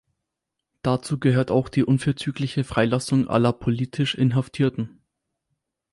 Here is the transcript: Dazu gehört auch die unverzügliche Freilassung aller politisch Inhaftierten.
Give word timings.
Dazu 0.81 1.19
gehört 1.19 1.51
auch 1.51 1.69
die 1.69 1.83
unverzügliche 1.83 2.63
Freilassung 2.63 3.27
aller 3.29 3.53
politisch 3.53 4.15
Inhaftierten. 4.15 4.99